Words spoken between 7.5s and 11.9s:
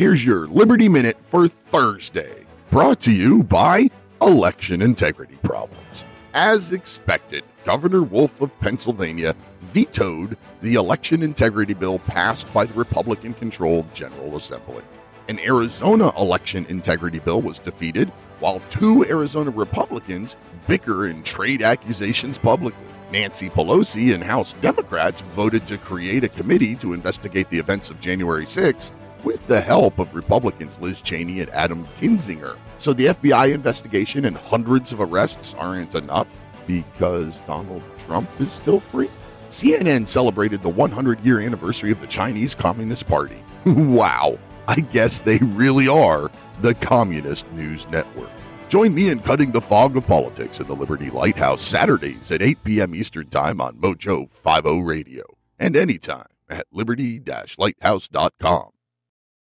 Governor Wolf of Pennsylvania vetoed the election integrity